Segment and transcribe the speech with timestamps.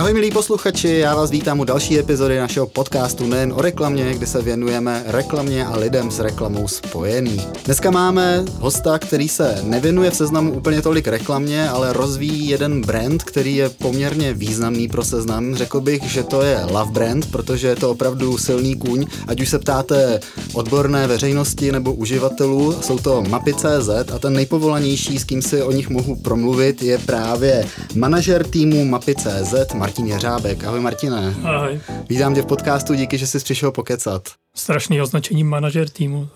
[0.00, 4.26] Ahoj milí posluchači, já vás vítám u další epizody našeho podcastu nejen o reklamě, kde
[4.26, 7.46] se věnujeme reklamě a lidem s reklamou spojený.
[7.64, 13.22] Dneska máme hosta, který se nevěnuje v seznamu úplně tolik reklamě, ale rozvíjí jeden brand,
[13.22, 15.54] který je poměrně významný pro seznam.
[15.54, 19.06] Řekl bych, že to je Love Brand, protože je to opravdu silný kůň.
[19.26, 20.20] Ať už se ptáte
[20.52, 25.90] odborné veřejnosti nebo uživatelů, jsou to mapy.cz a ten nejpovolanější, s kým si o nich
[25.90, 29.54] mohu promluvit, je právě manažer týmu mapy.cz
[29.90, 30.64] Martin Jeřábek.
[30.64, 31.34] Ahoj Martine.
[31.44, 31.80] Ahoj.
[32.08, 34.28] Vítám tě v podcastu, díky, že jsi přišel pokecat.
[34.56, 36.28] Strašný označení manažer týmu.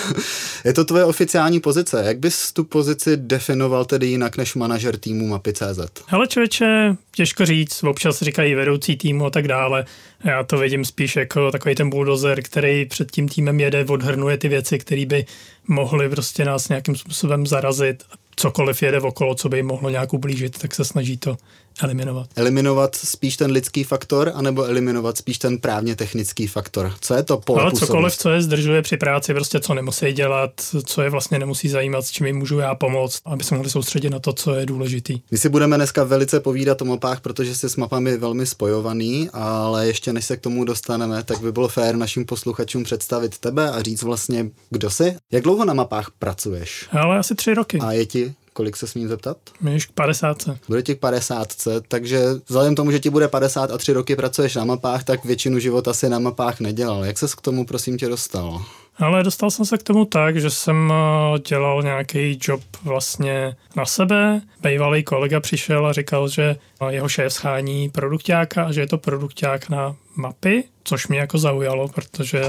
[0.64, 2.02] je to tvoje oficiální pozice.
[2.06, 6.02] Jak bys tu pozici definoval tedy jinak než manažer týmu Mapy.cz?
[6.06, 9.84] Hele člověče, těžko říct, občas říkají vedoucí týmu a tak dále.
[10.24, 14.48] Já to vidím spíš jako takový ten bulldozer, který před tím týmem jede, odhrnuje ty
[14.48, 15.26] věci, které by
[15.68, 18.04] mohly prostě nás nějakým způsobem zarazit
[18.36, 21.36] cokoliv jede okolo, co by jim mohlo nějak ublížit, tak se snaží to
[21.82, 22.28] eliminovat.
[22.36, 26.92] Eliminovat spíš ten lidský faktor, anebo eliminovat spíš ten právně technický faktor?
[27.00, 30.50] Co je to pole Ale cokoliv, co je zdržuje při práci, prostě co nemusí dělat,
[30.84, 34.10] co je vlastně nemusí zajímat, s čím jim můžu já pomoct, aby se mohli soustředit
[34.10, 35.20] na to, co je důležitý.
[35.30, 39.86] My si budeme dneska velice povídat o mapách, protože jsi s mapami velmi spojovaný, ale
[39.86, 43.82] ještě než se k tomu dostaneme, tak by bylo fér našim posluchačům představit tebe a
[43.82, 45.16] říct vlastně, kdo jsi.
[45.32, 46.88] Jak dlouho na mapách pracuješ?
[46.90, 47.78] Ale asi tři roky.
[47.78, 49.36] A je ti Kolik se smím zeptat?
[49.60, 50.36] Měš k 50.
[50.68, 51.48] Bude ti k 50,
[51.88, 55.58] takže vzhledem tomu, že ti bude 50 a 3 roky pracuješ na mapách, tak většinu
[55.58, 57.04] života si na mapách nedělal.
[57.04, 58.62] Jak ses k tomu, prosím tě, dostal?
[58.98, 63.86] Ale dostal jsem se k tomu tak, že jsem eh, dělal nějaký job vlastně na
[63.86, 64.40] sebe.
[64.62, 66.56] Bývalý kolega přišel a říkal, že
[66.88, 71.88] jeho šéf schání produktáka a že je to produkták na mapy, což mě jako zaujalo,
[71.88, 72.42] protože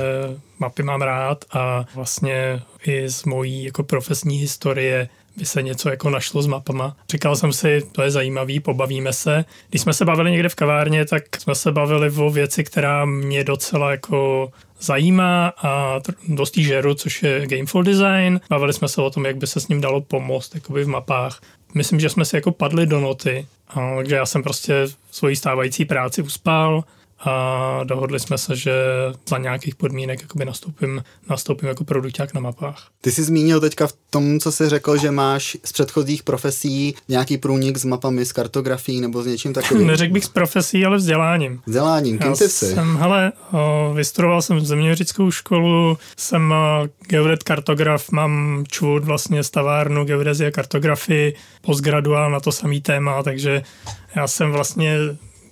[0.59, 6.09] mapy mám rád a vlastně i z mojí jako profesní historie by se něco jako
[6.09, 6.95] našlo s mapama.
[7.11, 9.45] Říkal jsem si, to je zajímavý, pobavíme se.
[9.69, 13.43] Když jsme se bavili někde v kavárně, tak jsme se bavili o věci, která mě
[13.43, 14.51] docela jako
[14.81, 18.39] zajímá a dost žeru, což je Gameful Design.
[18.49, 21.41] Bavili jsme se o tom, jak by se s ním dalo pomoct jakoby v mapách.
[21.73, 23.47] Myslím, že jsme si jako padli do noty,
[23.97, 24.73] takže já jsem prostě
[25.11, 26.83] svoji stávající práci uspál,
[27.25, 28.73] a dohodli jsme se, že
[29.27, 32.87] za nějakých podmínek jakoby nastoupím, nastoupím jako produkták na mapách.
[33.01, 37.37] Ty jsi zmínil teďka v tom, co jsi řekl, že máš z předchozích profesí nějaký
[37.37, 39.87] průnik s mapami, s kartografií nebo s něčím takovým.
[39.93, 41.61] Neřekl bych s profesí, ale vzděláním.
[41.65, 42.65] Vzděláním, kým ty jsi?
[42.73, 43.31] Jsem, hele,
[43.93, 46.53] vystudoval jsem zeměměřickou školu, jsem
[47.07, 53.63] geodet kartograf, mám čvůd vlastně stavárnu geodezie kartografii, postgraduál na to samý téma, takže
[54.15, 54.97] já jsem vlastně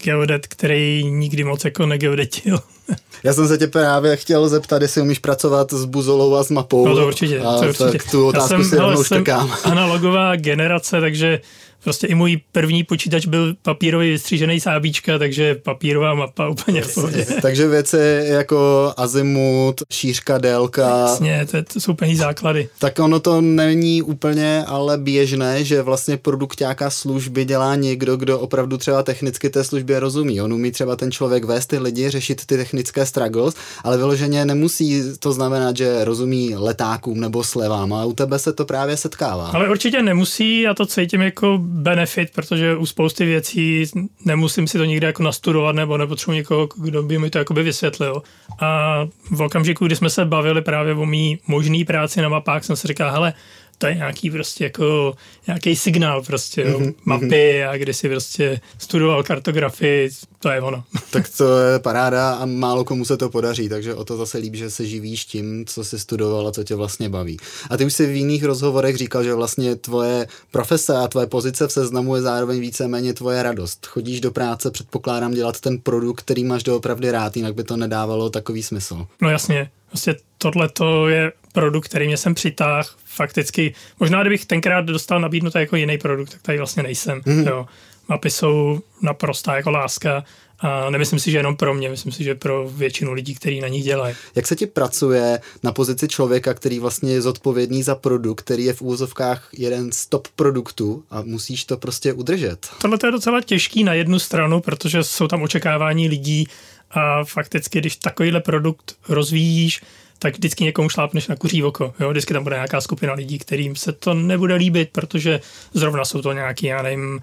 [0.03, 2.59] geodet, který nikdy moc jako negeodetil.
[3.23, 6.87] Já jsem se tě právě chtěl zeptat, jestli umíš pracovat s buzolou a s mapou.
[6.87, 7.39] No to určitě.
[7.39, 7.97] A to určitě.
[7.97, 9.53] Tak tu otázku Já jsem, si rovnou štekám.
[9.63, 11.39] analogová generace, takže
[11.83, 17.25] Prostě i můj první počítač byl papírový vystřížený sábíčka, takže papírová mapa úplně v pohodě.
[17.41, 20.99] takže věci jako azimut, šířka, délka.
[20.99, 22.69] Jasně, to, to jsou úplně základy.
[22.79, 28.77] Tak ono to není úplně ale běžné, že vlastně produktáka služby dělá někdo, kdo opravdu
[28.77, 30.41] třeba technicky té službě rozumí.
[30.41, 35.03] On umí třeba ten člověk vést ty lidi, řešit ty technické struggles, ale vyloženě nemusí
[35.19, 39.51] to znamenat, že rozumí letákům nebo slevám, a u tebe se to právě setkává.
[39.53, 43.85] Ale určitě nemusí, já to cítím jako benefit, protože u spousty věcí
[44.25, 48.23] nemusím si to nikdy jako nastudovat nebo nepotřebuji někoho, kdo by mi to jakoby vysvětlil.
[48.59, 48.99] A
[49.31, 52.87] v okamžiku, kdy jsme se bavili právě o mý možný práci na mapách, jsem si
[52.87, 53.33] říkal, hele,
[53.81, 55.15] to je nějaký prostě jako
[55.47, 56.93] nějaký signál prostě, jo, mm-hmm.
[57.05, 60.09] mapy a když si prostě studoval kartografii,
[60.39, 60.83] to je ono.
[61.11, 64.57] Tak to je paráda a málo komu se to podaří, takže o to zase líbí,
[64.57, 67.37] že se živíš tím, co jsi studoval a co tě vlastně baví.
[67.69, 71.67] A ty už si v jiných rozhovorech říkal, že vlastně tvoje profese a tvoje pozice
[71.67, 73.85] v seznamu je zároveň víceméně tvoje radost.
[73.85, 78.29] Chodíš do práce, předpokládám, dělat ten produkt, který máš doopravdy rád, jinak by to nedávalo
[78.29, 79.05] takový smysl.
[79.21, 83.73] No jasně, Prostě tohle to je produkt, který mě sem přitáhl fakticky.
[83.99, 87.21] Možná, kdybych tenkrát dostal nabídnutý jako jiný produkt, tak tady vlastně nejsem.
[87.21, 87.47] Mm-hmm.
[87.47, 87.65] Jo.
[88.07, 90.23] Mapy jsou naprostá jako láska
[90.59, 93.67] a nemyslím si, že jenom pro mě, myslím si, že pro většinu lidí, kteří na
[93.67, 94.15] nich dělají.
[94.35, 98.73] Jak se ti pracuje na pozici člověka, který vlastně je zodpovědný za produkt, který je
[98.73, 102.69] v úvozovkách jeden z top produktů a musíš to prostě udržet?
[102.81, 106.47] Tohle je docela těžký na jednu stranu, protože jsou tam očekávání lidí
[106.91, 109.81] a fakticky, když takovýhle produkt rozvíjíš,
[110.21, 111.93] tak vždycky někomu šlápneš na kuří oko.
[111.99, 112.09] Jo?
[112.09, 115.39] Vždycky tam bude nějaká skupina lidí, kterým se to nebude líbit, protože
[115.73, 117.21] zrovna jsou to nějaký, já nevím,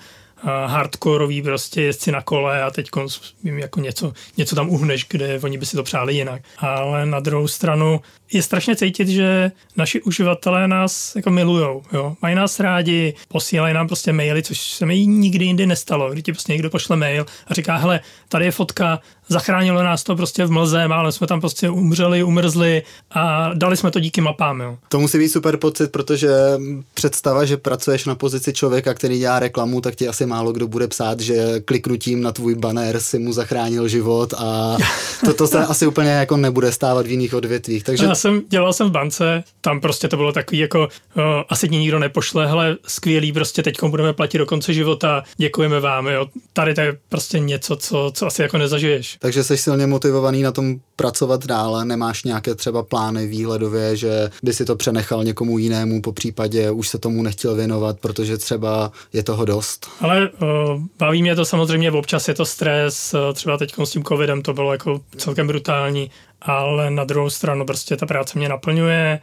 [0.66, 2.90] hardkorový prostě jezdci na kole a teď
[3.56, 6.42] jako něco, něco tam uhneš, kde oni by si to přáli jinak.
[6.58, 8.00] Ale na druhou stranu
[8.32, 12.16] je strašně cítit, že naši uživatelé nás jako milujou, jo.
[12.22, 16.32] Mají nás rádi, posílají nám prostě maily, což se mi nikdy jindy nestalo, kdy ti
[16.32, 20.50] prostě někdo pošle mail a říká, hele, tady je fotka zachránilo nás to prostě v
[20.50, 24.60] mlze, ale jsme tam prostě umřeli, umrzli a dali jsme to díky mapám.
[24.60, 24.78] Jo.
[24.88, 26.30] To musí být super pocit, protože
[26.94, 30.88] představa, že pracuješ na pozici člověka, který dělá reklamu, tak ti asi málo kdo bude
[30.88, 34.76] psát, že kliknutím na tvůj banner si mu zachránil život a
[35.24, 37.84] toto se asi úplně jako nebude stávat v jiných odvětvích.
[37.84, 38.06] Takže...
[38.18, 42.46] Jsem dělal jsem v bance, tam prostě to bylo takový jako uh, asi nikdo nepošle,
[42.46, 46.26] hele, skvělý, prostě teď budeme platit do konce života, děkujeme vám, jo.
[46.52, 49.16] Tady to je prostě něco, co, co asi jako nezažiješ.
[49.20, 54.52] Takže jsi silně motivovaný na tom pracovat dále, nemáš nějaké třeba plány výhledově, že by
[54.52, 59.22] si to přenechal někomu jinému, po případě už se tomu nechtěl věnovat, protože třeba je
[59.22, 59.90] toho dost.
[60.00, 60.48] Ale uh,
[60.98, 64.72] baví mě to samozřejmě, občas je to stres, třeba teď s tím covidem to bylo
[64.72, 66.10] jako celkem brutální,
[66.42, 69.20] ale na druhou stranu prostě ta práce mě naplňuje,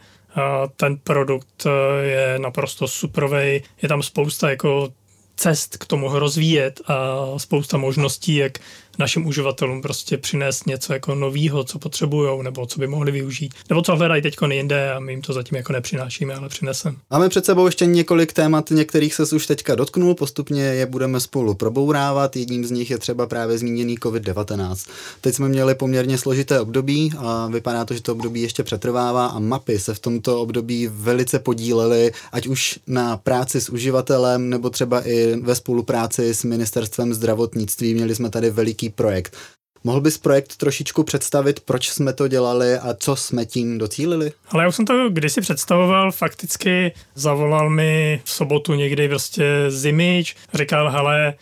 [0.76, 1.70] ten produkt e,
[2.06, 4.88] je naprosto superový, je tam spousta jako
[5.36, 8.58] cest k tomu rozvíjet a spousta možností, jak
[8.98, 13.82] našim uživatelům prostě přinést něco jako novýho, co potřebují, nebo co by mohli využít, nebo
[13.82, 16.96] co hledají teď jinde a my jim to zatím jako nepřinášíme, ale přinesem.
[17.10, 21.54] Máme před sebou ještě několik témat, některých se už teďka dotknul, postupně je budeme spolu
[21.54, 22.36] probourávat.
[22.36, 24.90] Jedním z nich je třeba právě zmíněný COVID-19.
[25.20, 29.38] Teď jsme měli poměrně složité období a vypadá to, že to období ještě přetrvává a
[29.38, 35.08] mapy se v tomto období velice podílely, ať už na práci s uživatelem, nebo třeba
[35.08, 37.94] i ve spolupráci s ministerstvem zdravotnictví.
[37.94, 39.36] Měli jsme tady veliký velký projekt.
[39.84, 44.32] Mohl bys projekt trošičku představit, proč jsme to dělali a co jsme tím docílili?
[44.50, 50.36] Ale já už jsem to kdysi představoval, fakticky zavolal mi v sobotu někdy prostě Zimič,
[50.54, 51.34] říkal, hele,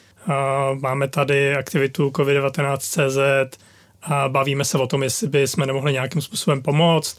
[0.80, 3.58] máme tady aktivitu COVID-19.cz,
[4.06, 7.18] a bavíme se o tom, jestli by jsme nemohli nějakým způsobem pomoct.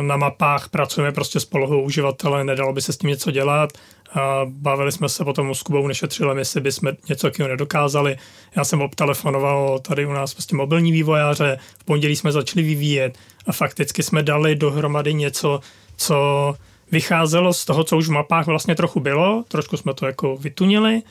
[0.00, 3.72] Na mapách pracujeme prostě s polohou uživatele, nedalo by se s tím něco dělat.
[4.14, 8.16] A bavili jsme se potom s Kubou Nešetřilem, jestli by jsme něco takového nedokázali.
[8.56, 13.52] Já jsem obtelefonoval tady u nás prostě mobilní vývojáře, v pondělí jsme začali vyvíjet a
[13.52, 15.60] fakticky jsme dali dohromady něco,
[15.96, 16.54] co
[16.92, 21.02] vycházelo z toho, co už v mapách vlastně trochu bylo, trošku jsme to jako vytunili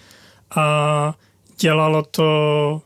[0.55, 1.13] a
[1.59, 2.81] dělalo to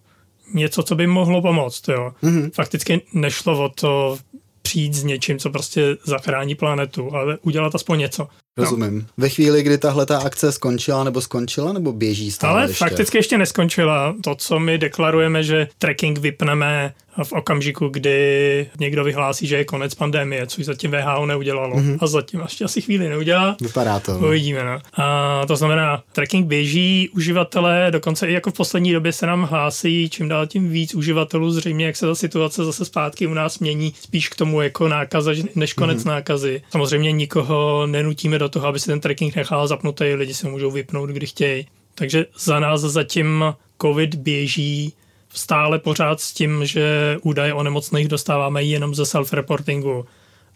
[0.53, 1.87] něco, co by mohlo pomoct.
[1.87, 2.11] Jo.
[2.23, 2.51] Mm-hmm.
[2.51, 4.17] Fakticky nešlo o to
[4.61, 8.27] přijít s něčím, co prostě zachrání planetu, ale udělat aspoň něco.
[8.57, 8.99] Rozumím.
[8.99, 9.05] No.
[9.17, 12.85] Ve chvíli, kdy tahle ta akce skončila nebo skončila, nebo běží stále Ale ještě?
[12.85, 14.15] fakticky ještě neskončila.
[14.23, 16.93] To, co my deklarujeme, že tracking vypneme
[17.23, 21.75] v okamžiku, kdy někdo vyhlásí, že je konec pandemie, což zatím VHO neudělalo.
[21.75, 21.97] Mm-hmm.
[22.01, 23.55] A zatím ještě asi chvíli neudělá.
[23.61, 24.17] Vypadá to.
[24.17, 24.63] Uvidíme.
[24.63, 24.79] No.
[25.03, 30.09] A to znamená, tracking běží, uživatelé, dokonce i jako v poslední době se nám hlásí
[30.09, 33.93] čím dál tím víc uživatelů, zřejmě jak se ta situace zase zpátky u nás mění,
[34.01, 36.07] spíš k tomu jako nákaza, než konec mm-hmm.
[36.07, 36.61] nákazy.
[36.69, 41.09] Samozřejmě nikoho nenutíme do toho, aby si ten tracking nechal zapnutý, lidi se můžou vypnout,
[41.09, 41.67] kdy chtějí.
[41.95, 43.43] Takže za nás zatím
[43.81, 44.93] COVID běží
[45.33, 50.05] stále pořád s tím, že údaje o nemocných dostáváme jenom ze self-reportingu.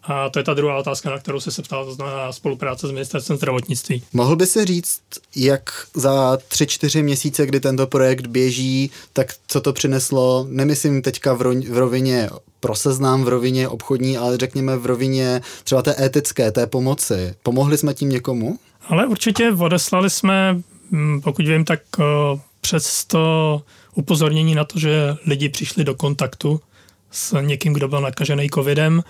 [0.04, 2.92] A to je ta druhá otázka, na kterou se se ptal, to znamená spolupráce s
[2.92, 4.04] ministerstvem zdravotnictví.
[4.14, 5.02] Mohl by si říct,
[5.36, 11.34] jak za tři, čtyři měsíce, kdy tento projekt běží, tak co to přineslo, nemyslím teďka
[11.34, 12.30] v, ro- v rovině
[12.60, 17.36] pro seznám, v rovině obchodní, ale řekněme v rovině třeba té etické, té pomoci.
[17.44, 18.60] Pomohli jsme tím někomu?
[18.88, 21.80] Ale určitě odeslali jsme, mm, pokud vím, tak
[22.62, 23.62] přes to
[23.96, 26.62] upozornění na to, že lidi přišli do kontaktu
[27.12, 29.04] s někým, kdo byl nakažený covidem.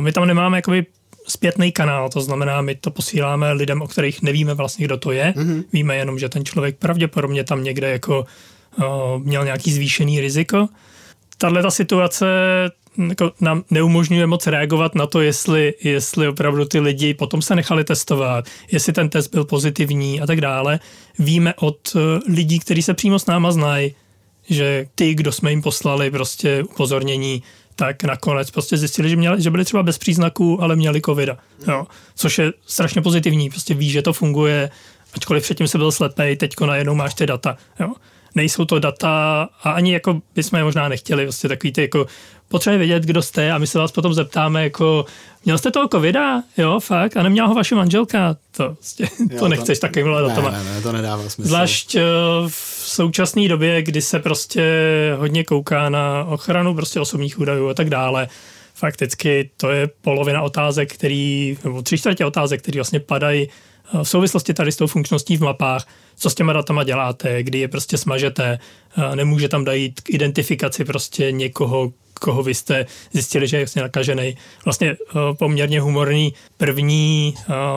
[0.00, 0.86] My tam nemáme jakoby
[1.28, 5.34] zpětný kanál, to znamená, my to posíláme lidem, o kterých nevíme vlastně, kdo to je.
[5.36, 5.64] Mm-hmm.
[5.72, 8.26] Víme jenom, že ten člověk pravděpodobně tam někde jako
[9.18, 10.68] měl nějaký zvýšený riziko.
[11.38, 12.26] Tahle ta situace
[13.08, 17.84] jako nám neumožňuje moc reagovat na to, jestli, jestli opravdu ty lidi potom se nechali
[17.84, 20.80] testovat, jestli ten test byl pozitivní a tak dále.
[21.18, 23.94] Víme od eh, lidí, kteří se přímo s náma znají,
[24.48, 27.42] že ty, kdo jsme jim poslali prostě upozornění,
[27.76, 31.38] tak nakonec prostě zjistili, že, měli, že byli třeba bez příznaků, ale měli covida.
[31.68, 31.86] Jo.
[32.14, 34.70] Což je strašně pozitivní, prostě ví, že to funguje,
[35.14, 37.56] ačkoliv předtím se byl slepej, teďko najednou máš ty data.
[37.80, 37.92] Jo
[38.36, 42.06] nejsou to data a ani jako bychom je možná nechtěli, vlastně takový ty jako
[42.48, 45.04] potřebuje vědět, kdo jste a my se vás potom zeptáme jako
[45.44, 49.48] měl jste toho covida, jo, fakt, a neměla ho vaše manželka, to, vlastně, jo, to
[49.48, 50.50] nechceš to, takovýmhle ne, datama.
[50.50, 51.48] Ne, ne, to nedává smysl.
[51.48, 52.02] Zvlášť eh,
[52.48, 54.62] v současné době, kdy se prostě
[55.18, 58.28] hodně kouká na ochranu prostě osobních údajů a tak dále,
[58.74, 63.48] fakticky to je polovina otázek, který, nebo tři čtvrtě otázek, které vlastně padají
[64.02, 67.68] v souvislosti tady s tou funkčností v mapách, co s těma datama děláte, kdy je
[67.68, 68.58] prostě smažete,
[69.14, 74.36] nemůže tam dojít k identifikaci prostě někoho, koho vy jste zjistili, že je vlastně nakažený.
[74.64, 74.96] Vlastně
[75.38, 77.34] poměrně humorný první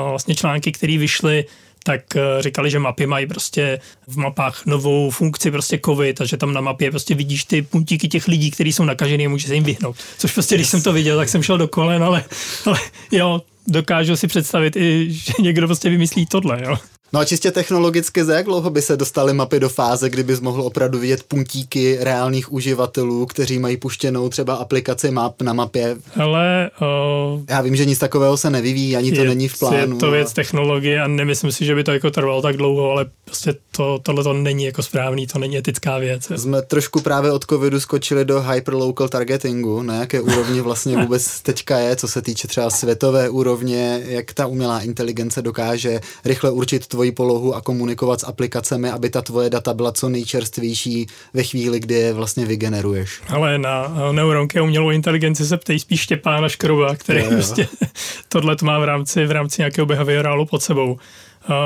[0.09, 1.45] vlastně články, které vyšly,
[1.83, 2.01] tak
[2.39, 6.61] říkali, že mapy mají prostě v mapách novou funkci prostě covid a že tam na
[6.61, 9.95] mapě prostě vidíš ty puntíky těch lidí, kteří jsou nakažený a může se jim vyhnout.
[10.17, 12.23] Což prostě, když jsem to viděl, tak jsem šel do kolen, ale,
[12.65, 12.79] ale
[13.11, 16.77] jo, dokážu si představit i, že někdo prostě vymyslí tohle, jo.
[17.13, 20.61] No a čistě technologicky, za jak dlouho by se dostaly mapy do fáze, kdyby mohl
[20.61, 25.97] opravdu vidět puntíky reálných uživatelů, kteří mají puštěnou třeba aplikaci map na mapě?
[26.19, 29.95] Ale uh, já vím, že nic takového se nevyvíjí, ani to je, není v plánu.
[29.95, 30.33] Je to věc ale...
[30.33, 34.23] technologie a nemyslím si, že by to jako trvalo tak dlouho, ale prostě to, tohle
[34.23, 36.31] to není jako správný, to není etická věc.
[36.35, 41.77] Jsme trošku právě od covidu skočili do hyperlocal targetingu, na jaké úrovni vlastně vůbec teďka
[41.77, 47.11] je, co se týče třeba světové úrovně, jak ta umělá inteligence dokáže rychle určit tvoji
[47.11, 51.93] polohu a komunikovat s aplikacemi, aby ta tvoje data byla co nejčerstvější ve chvíli, kdy
[51.93, 53.21] je vlastně vygeneruješ.
[53.27, 57.67] Ale na neuronky a umělou inteligenci se ptej spíš Štěpána Škroba, který je, prostě
[58.29, 60.97] tohle má v rámci, v rámci nějakého behaviorálu pod sebou.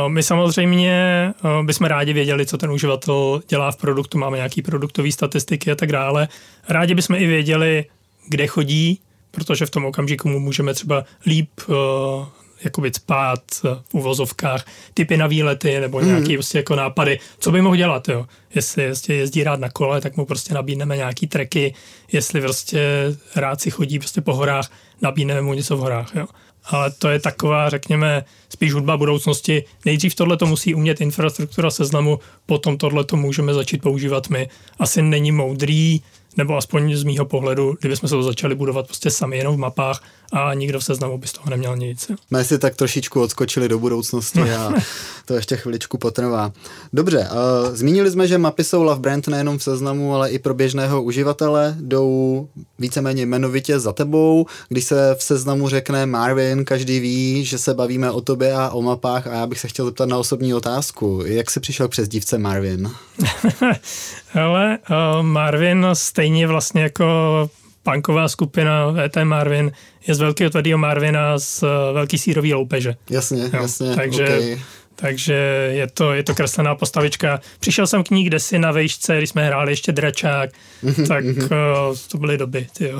[0.07, 5.71] My samozřejmě bychom rádi věděli, co ten uživatel dělá v produktu, máme nějaký produktové statistiky
[5.71, 6.27] a tak dále.
[6.69, 7.85] Rádi bychom i věděli,
[8.29, 8.99] kde chodí,
[9.31, 11.49] protože v tom okamžiku mu můžeme třeba líp
[12.63, 16.35] jakoby spát v uvozovkách, typy na výlety nebo nějaký mm.
[16.35, 18.25] prostě jako nápady, co by mohl dělat, jo.
[18.55, 21.73] Jestli, jestli jezdí rád na kole, tak mu prostě nabídneme nějaký treky,
[22.11, 22.81] jestli prostě
[23.35, 26.25] rád si chodí prostě po horách, nabídneme mu něco v horách, jo.
[26.65, 29.63] Ale to je taková, řekněme, spíš hudba budoucnosti.
[29.85, 34.49] Nejdřív tohle to musí umět infrastruktura seznamu, potom tohle to můžeme začít používat my.
[34.79, 36.01] Asi není moudrý
[36.37, 40.01] nebo aspoň z mýho pohledu, kdybychom se to začali budovat prostě sami jenom v mapách
[40.33, 42.11] a nikdo v seznamu by z toho neměl nic.
[42.31, 44.73] My si tak trošičku odskočili do budoucnosti a
[45.25, 46.51] to ještě chviličku potrvá.
[46.93, 50.53] Dobře, uh, zmínili jsme, že mapy jsou love brand nejenom v seznamu, ale i pro
[50.53, 51.75] běžného uživatele.
[51.79, 52.47] Jdou
[52.79, 54.45] víceméně jmenovitě za tebou.
[54.69, 58.81] Když se v seznamu řekne Marvin, každý ví, že se bavíme o tobě a o
[58.81, 61.21] mapách a já bych se chtěl zeptat na osobní otázku.
[61.25, 62.91] Jak jsi přišel přes dívce Marvin?
[64.41, 67.05] Ale uh, Marvin stejně vlastně jako
[67.83, 69.71] punková skupina ET Marvin
[70.07, 72.95] je z velkého tvrdého Marvina z uh, velký sírový loupeže.
[73.09, 73.95] Jasně, jo, jasně.
[73.95, 74.59] Takže okay.
[74.95, 75.33] Takže
[75.71, 77.39] je to, je to kreslená postavička.
[77.59, 80.49] Přišel jsem k ní kde si na vejšce, když jsme hráli ještě dračák,
[81.07, 81.49] tak uh,
[82.11, 82.67] to byly doby.
[82.77, 82.99] Tyjo.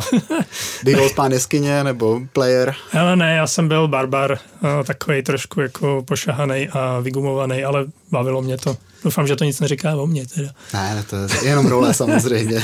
[0.84, 2.76] Býval pán jeskyně nebo player?
[2.94, 8.42] Ale ne, já jsem byl barbar, uh, takový trošku jako pošahaný a vygumovaný, ale bavilo
[8.42, 8.78] mě to.
[9.04, 10.50] Doufám, že to nic neříká o mně teda.
[10.74, 12.64] Ne, to je jenom role samozřejmě.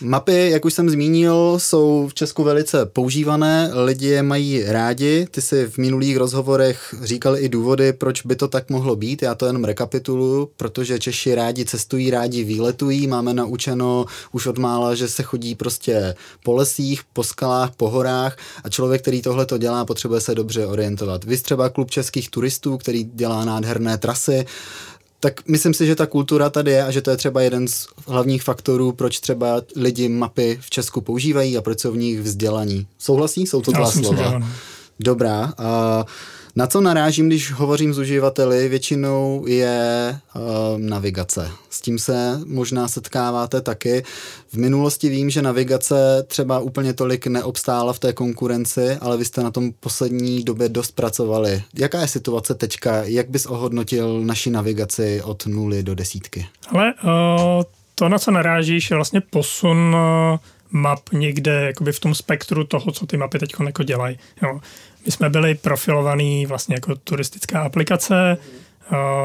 [0.00, 5.26] Mapy, jak už jsem zmínil, jsou v Česku velice používané, lidi je mají rádi.
[5.30, 9.22] Ty si v minulých rozhovorech říkal i důvody, proč by to tak mohlo být.
[9.22, 13.06] Já to jenom rekapituluju, protože Češi rádi cestují, rádi výletují.
[13.06, 18.36] Máme naučeno už od mála, že se chodí prostě po lesích, po skalách, po horách
[18.64, 21.24] a člověk, který tohle to dělá, potřebuje se dobře orientovat.
[21.24, 24.46] Vy třeba klub českých turistů, který dělá nádherné trasy,
[25.20, 27.86] tak myslím si, že ta kultura tady je a že to je třeba jeden z
[28.06, 32.86] hlavních faktorů, proč třeba lidi mapy v Česku používají a proč jsou v nich vzdělaní.
[32.98, 33.46] Souhlasí?
[33.46, 34.42] Jsou to dva slova.
[35.00, 35.52] Dobrá.
[35.58, 36.04] A
[36.56, 40.42] na co narážím, když hovořím s uživateli, většinou je uh,
[40.78, 41.50] navigace.
[41.70, 44.02] S tím se možná setkáváte taky.
[44.52, 49.42] V minulosti vím, že navigace třeba úplně tolik neobstála v té konkurenci, ale vy jste
[49.42, 51.62] na tom poslední době dost pracovali.
[51.74, 53.02] Jaká je situace teďka?
[53.04, 56.46] Jak bys ohodnotil naši navigaci od nuly do desítky?
[56.68, 57.62] Ale uh,
[57.94, 59.96] to, na co narážíš, je vlastně posun
[60.32, 60.38] uh
[60.70, 64.18] map někde jakoby v tom spektru toho, co ty mapy teď jako dělají.
[64.42, 64.60] Jo.
[65.06, 68.36] My jsme byli profilovaný vlastně jako turistická aplikace,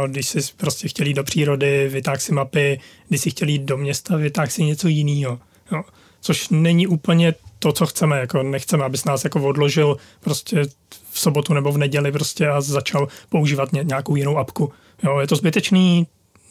[0.07, 4.51] když si prostě chtěli do přírody, vytáh si mapy, když si chtěli do města, vytáh
[4.51, 5.39] si něco jiného.
[5.71, 5.83] Jo.
[6.21, 10.65] Což není úplně to, co chceme, jako nechceme, abys nás jako odložil prostě
[11.11, 14.73] v sobotu nebo v neděli prostě a začal používat nějakou jinou apku.
[15.03, 16.07] Jo, je to zbytečný,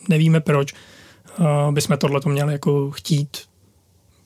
[0.09, 0.75] nevíme proč,
[1.39, 3.39] uh, bychom tohle to měli jako chtít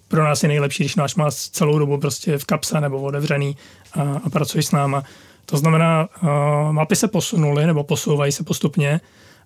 [0.08, 3.56] pro nás je nejlepší, když náš má celou dobu prostě v kapse nebo otevřený
[3.94, 5.02] a, a pracuješ s náma.
[5.46, 6.28] To znamená, uh,
[6.72, 9.00] mapy se posunuly nebo posouvají se postupně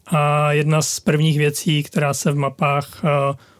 [0.07, 3.11] a jedna z prvních věcí, která se v mapách uh,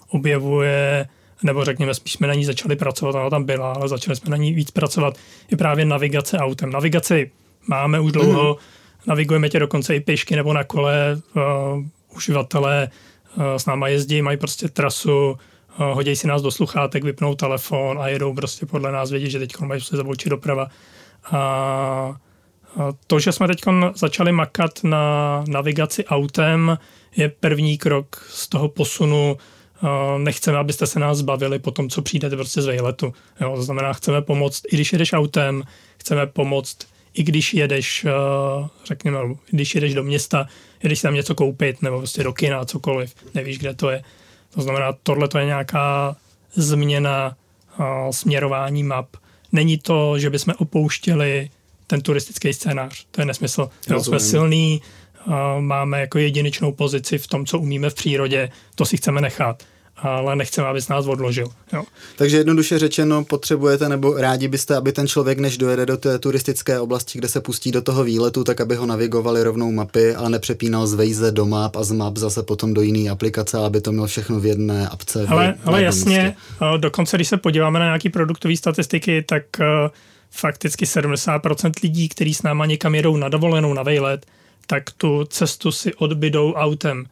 [0.09, 1.09] objevuje,
[1.43, 4.37] nebo řekněme, spíš jsme na ní začali pracovat, ona tam byla, ale začali jsme na
[4.37, 5.17] ní víc pracovat,
[5.51, 6.71] je právě navigace autem.
[6.71, 7.31] Navigaci
[7.67, 8.57] máme už dlouho, mm.
[9.07, 11.43] navigujeme tě dokonce i pěšky nebo na kole, uh,
[12.17, 12.89] uživatelé
[13.37, 15.39] uh, s náma jezdí, mají prostě trasu,
[15.77, 19.59] hodí si nás do sluchátek, vypnou telefon a jedou prostě podle nás vědět, že teď
[19.61, 20.69] mají se zaboučit doprava.
[21.33, 22.17] A
[23.07, 23.61] To, že jsme teď
[23.95, 26.79] začali makat na navigaci autem,
[27.17, 29.37] je první krok z toho posunu.
[30.19, 33.13] Nechceme, abyste se nás zbavili po tom, co přijdete prostě z vejletu.
[33.41, 35.63] Jo, to znamená, chceme pomoct, i když jedeš autem,
[35.99, 36.79] chceme pomoct,
[37.15, 38.07] i když jedeš,
[38.85, 39.19] řekněme,
[39.51, 40.47] když jedeš do města,
[40.83, 44.03] jedeš tam něco koupit, nebo prostě do kina, cokoliv, nevíš, kde to je.
[44.55, 46.17] To znamená, tohle to je nějaká
[46.55, 47.37] změna
[48.11, 49.17] směrování map.
[49.53, 51.51] Není to, že bychom opouštěli
[51.87, 53.07] ten turistický scénář.
[53.11, 53.71] To je nesmysl.
[53.91, 54.83] Jo, jsme silný,
[55.61, 59.63] máme jako jedinečnou pozici v tom, co umíme v přírodě, to si chceme nechat
[60.03, 61.49] ale nechceme, aby z nás odložil.
[61.73, 61.85] Jo.
[62.17, 66.81] Takže jednoduše řečeno, potřebujete nebo rádi byste, aby ten člověk, než dojede do té turistické
[66.81, 70.87] oblasti, kde se pustí do toho výletu, tak aby ho navigovali rovnou mapy, ale nepřepínal
[70.87, 74.07] z Waze do map a z map zase potom do jiné aplikace, aby to měl
[74.07, 75.27] všechno v jedné apce.
[75.29, 76.37] Ale, ale jasně, místě.
[76.77, 79.67] dokonce když se podíváme na nějaké produktové statistiky, tak uh,
[80.31, 84.27] fakticky 70% lidí, kteří s náma někam jedou na dovolenou, na vejlet,
[84.67, 87.05] tak tu cestu si odbydou autem.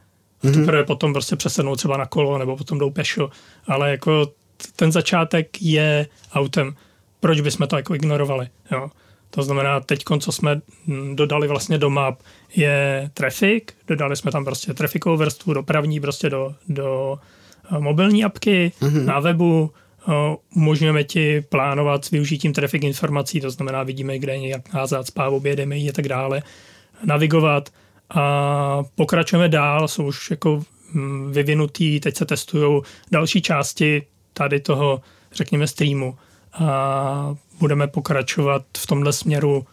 [0.45, 0.55] Mm-hmm.
[0.55, 3.31] Teprve potom prostě přesednou třeba na kolo nebo potom jdou pešo.
[3.67, 4.33] Ale jako
[4.77, 6.75] ten začátek je autem.
[7.21, 8.49] Proč bychom to jako ignorovali?
[8.73, 8.91] Jo?
[9.31, 10.61] To znamená, teď, co jsme
[11.15, 12.21] dodali vlastně do map,
[12.57, 17.19] je traffic, dodali jsme tam prostě trafikovou vrstvu dopravní prostě do, do
[17.73, 19.05] eh, mobilní apky, mm-hmm.
[19.05, 19.71] na webu,
[20.57, 25.77] umožňujeme ti plánovat s využitím traffic informací, to znamená, vidíme, kde je nějaká zácpa, objedeme
[25.77, 26.43] ji a tak dále,
[27.05, 27.69] navigovat
[28.11, 30.63] a pokračujeme dál, jsou už jako
[30.93, 34.03] mm, vyvinutý, teď se testují další části
[34.33, 35.01] tady toho,
[35.33, 36.19] řekněme, streamu
[36.53, 39.67] a budeme pokračovat v tomhle směru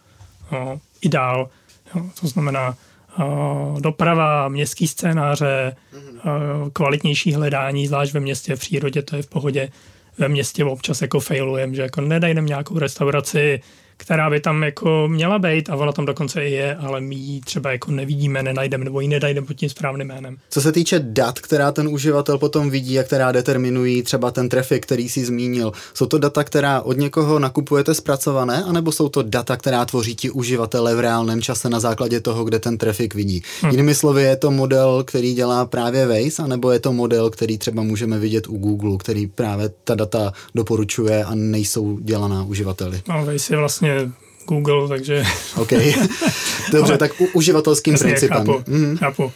[0.51, 1.50] no, i dál.
[1.96, 2.75] Jo, to znamená
[3.20, 9.27] uh, doprava, městský scénáře, uh, kvalitnější hledání, zvlášť ve městě, v přírodě, to je v
[9.27, 9.70] pohodě
[10.17, 13.62] ve městě občas jako failujeme, že jako nedajdeme nějakou restauraci,
[13.98, 17.42] která by tam jako měla být a ona tam dokonce i je, ale my ji
[17.42, 20.38] třeba jako nevidíme, nenajdeme nebo ji nedajdeme pod tím správným jménem.
[20.50, 24.84] Co se týče dat, která ten uživatel potom vidí a která determinují třeba ten trafik,
[24.84, 29.58] který si zmínil, jsou to data, která od někoho nakupujete zpracované, anebo jsou to data,
[29.58, 33.44] která tvoří ti uživatele v reálném čase na základě toho, kde ten trafik vidí?
[33.62, 33.72] Hmm.
[33.72, 37.83] Jinými slovy, je to model, který dělá právě Waze, anebo je to model, který třeba
[37.83, 43.01] můžeme vidět u Google, který právě ta data doporučuje a nejsou dělaná uživateli?
[43.10, 44.11] No, Waze je vlastně vlastně
[44.47, 45.23] Google, takže...
[45.55, 45.71] OK,
[46.71, 48.37] dobře, Ale, tak uživatelským jasně, principem.
[48.37, 48.97] Chápu, mm.
[48.97, 49.23] chápu.
[49.23, 49.31] Uh,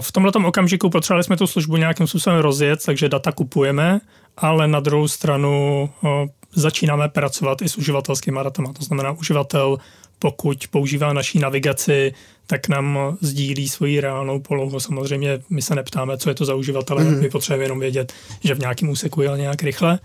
[0.00, 4.00] v tomhle okamžiku potřebovali jsme tu službu nějakým způsobem rozjet, takže data kupujeme,
[4.36, 6.10] ale na druhou stranu uh,
[6.54, 8.72] začínáme pracovat i s uživatelskými datama.
[8.72, 9.78] To znamená, uživatel,
[10.18, 12.14] pokud používá naší navigaci,
[12.46, 14.80] tak nám sdílí svoji reálnou polohu.
[14.80, 17.20] Samozřejmě my se neptáme, co je to za uživatele, mm.
[17.20, 18.12] my potřebujeme jenom vědět,
[18.44, 19.98] že v nějakém úseku je nějak rychle.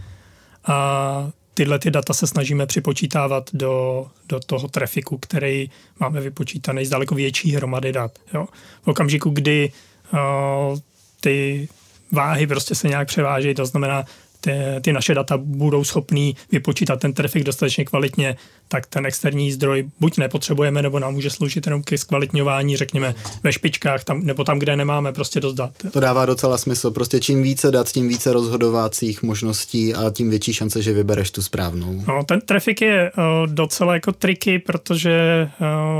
[0.67, 5.69] A tyhle ty data se snažíme připočítávat do, do toho trafiku, který
[5.99, 8.11] máme vypočítaný z daleko větší hromady dat.
[8.33, 8.47] Jo.
[8.81, 9.71] V okamžiku, kdy
[10.13, 10.79] uh,
[11.21, 11.67] ty
[12.11, 14.05] váhy prostě se nějak převážejí, to znamená,
[14.41, 19.89] ty, ty naše data budou schopný vypočítat ten trafik dostatečně kvalitně, tak ten externí zdroj
[19.99, 24.60] buď nepotřebujeme, nebo nám může sloužit jenom k zkvalitňování, řekněme, ve špičkách, tam, nebo tam,
[24.60, 25.71] kde nemáme prostě dost dat.
[25.91, 26.91] To dává docela smysl.
[26.91, 31.41] Prostě čím více dat, tím více rozhodovacích možností a tím větší šance, že vybereš tu
[31.41, 32.04] správnou.
[32.08, 35.49] No, ten trafik je uh, docela jako triky, protože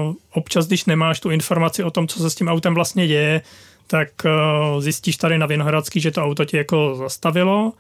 [0.08, 3.42] uh, občas, když nemáš tu informaci o tom, co se s tím autem vlastně děje,
[3.88, 7.74] tak uh, zjistíš tady na Vinohradský, že to auto ti jako zastavilo,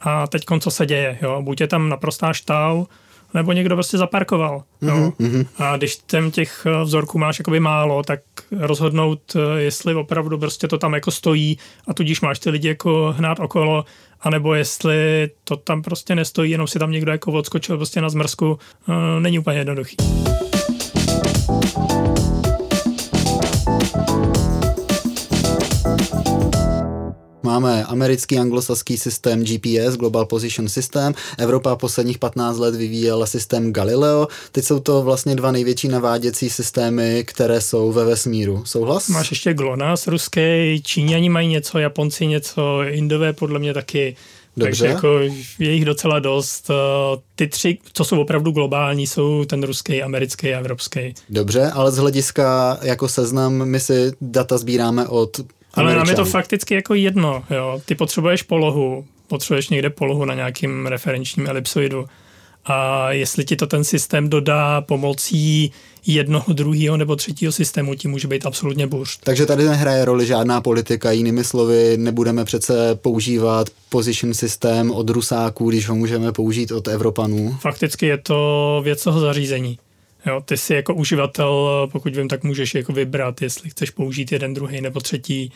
[0.00, 1.42] a teď co se děje, jo?
[1.42, 2.86] buď je tam naprostá štau,
[3.34, 4.62] nebo někdo prostě zaparkoval.
[4.82, 5.12] Jo?
[5.20, 5.46] Mm-hmm.
[5.58, 8.20] A když tam těch eh, vzorků máš jakoby málo, tak
[8.58, 11.58] rozhodnout, eh, jestli opravdu prostě to tam jako stojí
[11.88, 13.84] a tudíž máš ty lidi jako hnát okolo,
[14.20, 18.58] anebo jestli to tam prostě nestojí, jenom si tam někdo jako odskočil prostě na zmrzku,
[18.88, 19.96] eh, není úplně jednoduchý.
[27.48, 34.28] Máme americký anglosaský systém GPS, Global Position System, Evropa posledních 15 let vyvíjela systém Galileo,
[34.52, 38.62] teď jsou to vlastně dva největší naváděcí systémy, které jsou ve vesmíru.
[38.64, 39.08] Souhlas?
[39.08, 44.16] Máš ještě GLONASS ruský, Číňani mají něco, Japonci něco, Indové podle mě taky.
[44.56, 44.70] Dobře.
[44.70, 45.20] Takže jako
[45.58, 46.70] je jich docela dost.
[47.36, 51.14] Ty tři, co jsou opravdu globální, jsou ten ruský, americký a evropský.
[51.30, 55.40] Dobře, ale z hlediska jako seznam my si data sbíráme od
[55.74, 57.80] ale nám je to fakticky jako jedno, jo.
[57.84, 62.06] Ty potřebuješ polohu, potřebuješ někde polohu na nějakým referenčním elipsoidu.
[62.64, 65.72] A jestli ti to ten systém dodá pomocí
[66.06, 69.20] jednoho, druhého nebo třetího systému, ti může být absolutně burst.
[69.24, 75.70] Takže tady nehraje roli žádná politika, jinými slovy, nebudeme přece používat position systém od Rusáků,
[75.70, 77.56] když ho můžeme použít od Evropanů.
[77.60, 79.78] Fakticky je to věc toho zařízení.
[80.28, 84.54] Jo, ty si jako uživatel, pokud vím, tak můžeš jako vybrat, jestli chceš použít jeden,
[84.54, 85.52] druhý nebo třetí.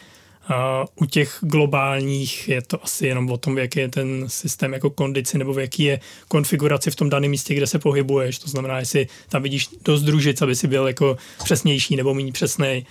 [0.49, 4.91] A u těch globálních je to asi jenom o tom, jaký je ten systém jako
[4.91, 8.39] kondici nebo v jaký je konfiguraci v tom daném místě, kde se pohybuješ.
[8.39, 12.87] To znamená, jestli tam vidíš dost družic, aby si byl jako přesnější nebo méně přesný.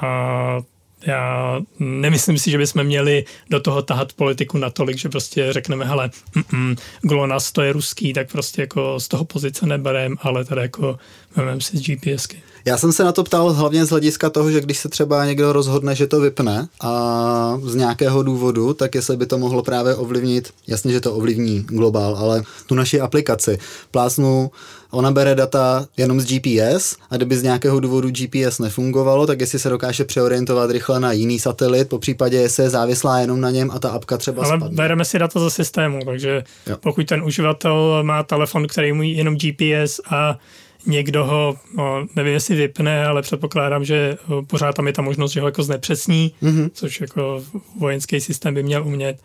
[0.00, 0.62] A
[1.06, 6.10] já nemyslím si, že bychom měli do toho tahat politiku natolik, že prostě řekneme, hele,
[6.52, 10.98] mm, GLONASS to je ruský, tak prostě jako z toho pozice neberem, ale tady jako
[11.36, 12.42] vezmeme si z GPSky.
[12.64, 15.52] Já jsem se na to ptal hlavně z hlediska toho, že když se třeba někdo
[15.52, 20.50] rozhodne, že to vypne a z nějakého důvodu, tak jestli by to mohlo právě ovlivnit,
[20.66, 23.58] jasně, že to ovlivní globál, ale tu naši aplikaci.
[23.90, 24.50] Plásnu,
[24.90, 29.58] ona bere data jenom z GPS a kdyby z nějakého důvodu GPS nefungovalo, tak jestli
[29.58, 33.70] se dokáže přeorientovat rychle na jiný satelit, po případě jestli je závislá jenom na něm
[33.70, 34.76] a ta apka třeba Ale spadne.
[34.76, 36.76] bereme si data ze systému, takže jo.
[36.80, 40.38] pokud ten uživatel má telefon, který mu jenom GPS a
[40.86, 44.16] někdo ho, no, nevím jestli vypne, ale předpokládám, že
[44.46, 46.70] pořád tam je ta možnost, že ho jako znepřesní, mm-hmm.
[46.74, 47.44] což jako
[47.78, 49.18] vojenský systém by měl umět,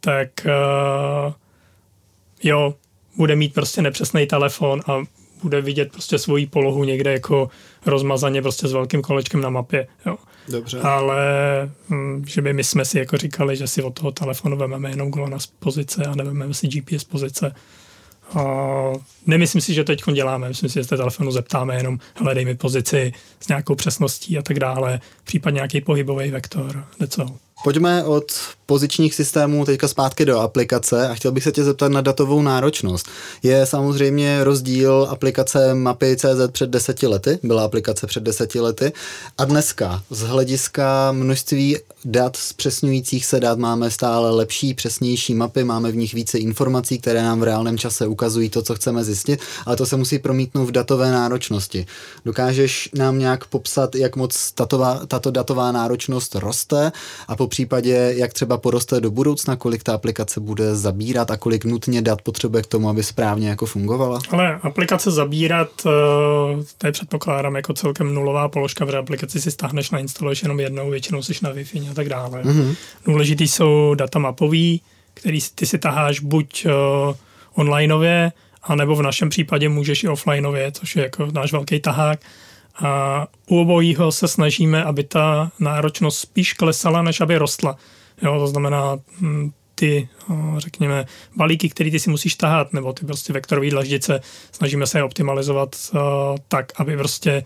[0.00, 1.32] tak uh,
[2.42, 2.74] jo,
[3.16, 5.02] bude mít prostě nepřesný telefon a
[5.42, 7.48] bude vidět prostě svoji polohu někde jako
[7.86, 9.86] rozmazaně prostě s velkým kolečkem na mapě.
[10.06, 10.16] Jo.
[10.48, 10.80] Dobře.
[10.80, 11.24] Ale
[11.90, 15.10] hm, že by my jsme si jako říkali, že si od toho telefonu vezmeme jenom
[15.10, 17.54] GLONASS pozice a nevememe si GPS pozice,
[18.34, 18.44] a
[19.26, 23.12] nemyslím si, že teď děláme, myslím si, že té telefonu zeptáme jenom, hledej mi pozici
[23.40, 27.26] s nějakou přesností a tak dále, případně nějaký pohybový vektor, co.
[27.64, 28.32] Pojďme od
[28.66, 33.06] pozičních systémů teďka zpátky do aplikace a chtěl bych se tě zeptat na datovou náročnost.
[33.42, 38.92] Je samozřejmě rozdíl aplikace mapy CZ před deseti lety, byla aplikace před deseti lety
[39.38, 45.90] a dneska z hlediska množství dat zpřesňujících se dat máme stále lepší, přesnější mapy, máme
[45.90, 49.76] v nich více informací, které nám v reálném čase ukazují to, co chceme zjistit, ale
[49.76, 51.86] to se musí promítnout v datové náročnosti.
[52.24, 56.92] Dokážeš nám nějak popsat, jak moc tatová, tato datová náročnost roste
[57.28, 61.64] a po případě, jak třeba poroste do budoucna, kolik ta aplikace bude zabírat a kolik
[61.64, 64.20] nutně dat potřebuje k tomu, aby správně jako fungovala?
[64.30, 69.90] Ale aplikace zabírat, eh, to je předpokládám jako celkem nulová položka, protože aplikaci si stáhneš,
[69.90, 72.42] nainstaluješ jenom jednou, většinou jsi na Wi-Fi a tak dále.
[72.42, 72.76] Mm-hmm.
[73.04, 74.80] Důležitý jsou data mapový,
[75.14, 76.72] který ty si taháš buď uh,
[77.54, 82.20] onlineově, anebo v našem případě můžeš i offlineově, což je jako náš velký tahák.
[82.74, 87.76] A u obojího se snažíme, aby ta náročnost spíš klesala, než aby rostla.
[88.22, 90.08] Jo, to znamená, hm, ty,
[90.56, 91.06] řekněme,
[91.36, 94.20] balíky, které ty si musíš tahat, nebo ty prostě vektorové dlaždice,
[94.52, 96.00] snažíme se je optimalizovat uh,
[96.48, 97.44] tak, aby prostě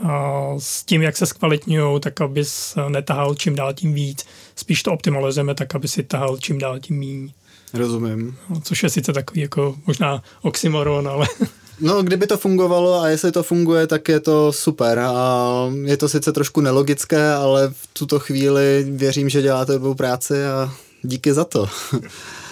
[0.00, 0.10] uh,
[0.58, 2.44] s tím, jak se zkvalitňují, tak aby
[2.88, 4.26] netahal čím dál tím víc.
[4.56, 7.32] Spíš to optimalizujeme tak, aby si tahal čím dál tím méně.
[7.74, 8.36] Rozumím.
[8.48, 11.26] No, což je sice takový jako možná oxymoron, ale...
[11.80, 14.98] No, kdyby to fungovalo a jestli to funguje, tak je to super.
[14.98, 20.46] A je to sice trošku nelogické, ale v tuto chvíli věřím, že děláte dobrou práci
[20.46, 21.68] a díky za to.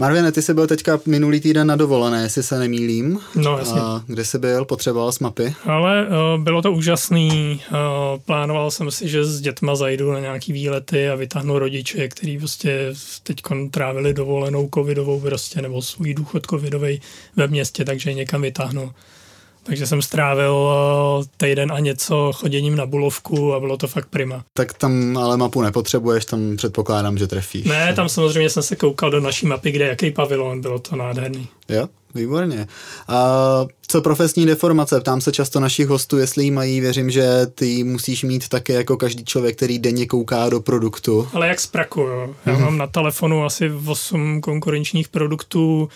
[0.00, 3.18] Marvin, ty jsi byl teďka minulý týden na dovolené, jestli se nemýlím.
[3.34, 3.80] No, jasně.
[3.80, 4.64] A kde jsi byl?
[4.64, 5.54] Potřeboval z mapy?
[5.64, 7.60] Ale uh, bylo to úžasný.
[7.70, 7.76] Uh,
[8.26, 12.94] plánoval jsem si, že s dětma zajdu na nějaký výlety a vytáhnu rodiče, kteří prostě
[13.22, 17.00] teď trávili dovolenou covidovou prostě, nebo svůj důchod covidový
[17.36, 18.92] ve městě, takže někam vytáhnu.
[19.62, 24.44] Takže jsem strávil eh, týden a něco choděním na bulovku a bylo to fakt prima.
[24.54, 27.64] Tak tam ale mapu nepotřebuješ, tam předpokládám, že trefíš.
[27.66, 31.48] Ne, tam samozřejmě jsem se koukal do naší mapy, kde jaký pavilon, bylo to nádherný.
[31.68, 32.66] Jo, výborně.
[33.08, 33.28] A
[33.88, 35.00] co profesní deformace?
[35.00, 38.96] Ptám se často našich hostů, jestli jí mají, věřím, že ty musíš mít také jako
[38.96, 41.28] každý člověk, který denně kouká do produktu.
[41.32, 42.34] Ale jak z praku, jo.
[42.46, 42.60] Já mm-hmm.
[42.60, 45.88] mám na telefonu asi 8 konkurenčních produktů,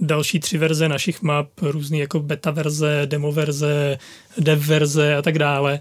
[0.00, 3.98] další tři verze našich map, různý jako beta verze, demo verze,
[4.38, 5.80] dev verze a tak dále.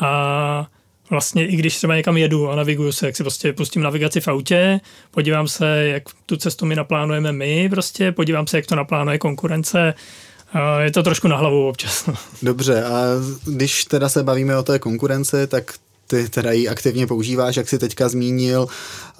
[0.00, 0.66] A
[1.10, 4.28] vlastně i když třeba někam jedu a naviguju se, jak si prostě pustím navigaci v
[4.28, 9.18] autě, podívám se, jak tu cestu my naplánujeme my, prostě podívám se, jak to naplánuje
[9.18, 9.94] konkurence,
[10.80, 12.08] je to trošku na hlavu občas.
[12.42, 13.02] Dobře, a
[13.44, 15.74] když teda se bavíme o té konkurenci, tak
[16.10, 18.66] ty teda ji aktivně používáš, jak si teďka zmínil.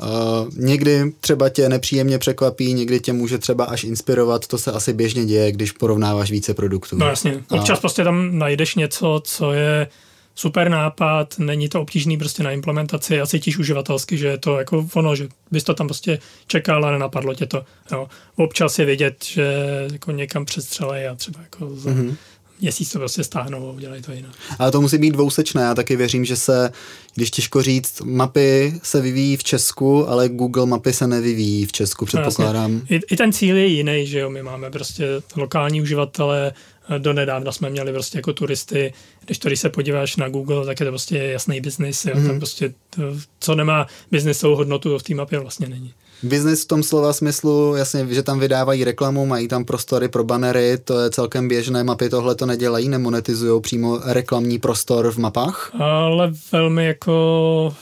[0.02, 0.08] Uh,
[0.56, 5.24] někdy třeba tě nepříjemně překvapí, někdy tě může třeba až inspirovat, to se asi běžně
[5.24, 6.96] děje, když porovnáváš více produktů.
[6.98, 7.80] No jasně, občas a...
[7.80, 9.88] prostě tam najdeš něco, co je
[10.34, 14.88] super nápad, není to obtížný prostě na implementaci a cítíš uživatelsky, že je to jako
[14.94, 17.64] ono, že bys to tam prostě čekal a nenapadlo tě to.
[17.92, 18.08] Jo.
[18.36, 19.54] Občas je vidět, že
[19.92, 22.16] jako někam přestřelej a třeba jako za, mm-hmm
[22.60, 24.30] měsíc to prostě stáhnou a udělají to jinak.
[24.58, 25.62] Ale to musí být dvousečné.
[25.62, 26.72] Já taky věřím, že se,
[27.14, 32.04] když těžko říct, mapy se vyvíjí v Česku, ale Google mapy se nevyvíjí v Česku,
[32.04, 32.74] no, předpokládám.
[32.74, 36.52] No, I, I ten cíl je jiný, že jo, my máme prostě lokální uživatele,
[36.98, 38.92] do nedávna jsme měli prostě jako turisty,
[39.24, 42.26] když to, když se podíváš na Google, tak je to prostě jasný biznis, mm.
[42.26, 43.02] tam prostě to,
[43.40, 45.94] co nemá biznisovou hodnotu v té mapě vlastně není.
[46.22, 50.78] Biznis v tom slova smyslu, jasně, že tam vydávají reklamu, mají tam prostory pro banery,
[50.84, 55.72] to je celkem běžné, mapy tohle to nedělají, nemonetizují přímo reklamní prostor v mapách?
[55.80, 57.74] Ale velmi jako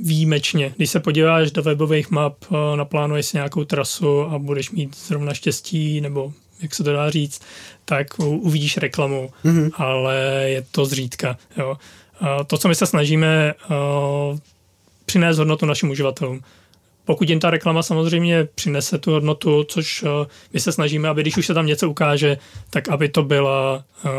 [0.00, 0.72] výjimečně.
[0.76, 5.34] Když se podíváš do webových map, eh, naplánuješ si nějakou trasu a budeš mít zrovna
[5.34, 7.40] štěstí, nebo jak se to dá říct,
[7.84, 9.70] tak uvidíš reklamu, mm-hmm.
[9.74, 11.36] ale je to zřídka.
[11.56, 11.76] Jo.
[12.46, 14.38] To, co my se snažíme uh,
[15.06, 16.40] přinést hodnotu našim uživatelům
[17.04, 20.08] pokud jim ta reklama samozřejmě přinese tu hodnotu, což uh,
[20.52, 22.38] my se snažíme, aby když už se tam něco ukáže,
[22.70, 24.10] tak aby to byla uh,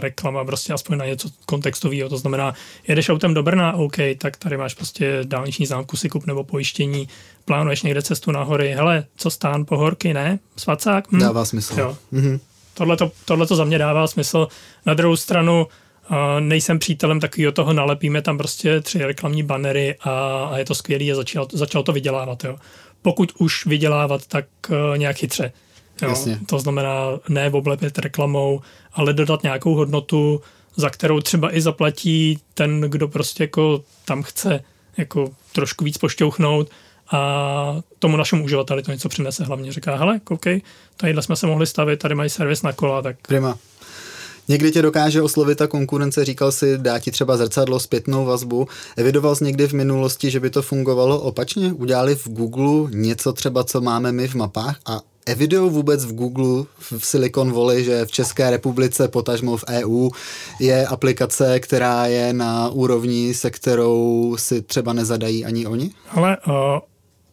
[0.00, 2.08] reklama prostě aspoň na něco kontextového.
[2.08, 2.54] To znamená,
[2.88, 7.08] jedeš autem do Brna, OK, tak tady máš prostě dálniční známku si kup nebo pojištění,
[7.44, 10.38] plánuješ někde cestu na hory, hele, co stán, pohorky, ne?
[10.56, 11.12] Svacák?
[11.12, 11.18] Hm?
[11.18, 11.80] Dává smysl.
[11.80, 11.96] Jo.
[12.12, 12.40] Mm-hmm.
[13.24, 14.48] Tohle to za mě dává smysl.
[14.86, 15.66] Na druhou stranu,
[16.40, 21.12] nejsem přítelem takového toho, nalepíme tam prostě tři reklamní banery a, a je to skvělý
[21.12, 22.44] a začalo, začalo to vydělávat.
[22.44, 22.56] Jo.
[23.02, 25.52] Pokud už vydělávat, tak uh, nějak chytře.
[26.02, 26.08] Jo.
[26.08, 26.38] Jasně.
[26.46, 28.60] To znamená ne oblepit reklamou,
[28.92, 30.40] ale dodat nějakou hodnotu,
[30.76, 34.64] za kterou třeba i zaplatí ten, kdo prostě jako tam chce
[34.96, 36.70] jako trošku víc pošťouchnout
[37.10, 39.44] a tomu našemu uživateli to něco přinese.
[39.44, 40.62] Hlavně říká, hele, koukej,
[40.96, 43.58] tadyhle jsme se mohli stavit, tady mají servis na kola, tak Prima.
[44.48, 48.68] Někdy tě dokáže oslovit ta konkurence, říkal si, dá ti třeba zrcadlo, zpětnou vazbu.
[48.96, 51.72] Evidoval jsi někdy v minulosti, že by to fungovalo opačně?
[51.72, 56.64] Udělali v Google něco třeba, co máme my v mapách a evidují vůbec v Google,
[56.78, 60.10] v Silicon Valley, že v České republice, potažmo v EU,
[60.60, 65.90] je aplikace, která je na úrovni, se kterou si třeba nezadají ani oni?
[66.10, 66.54] Ale uh,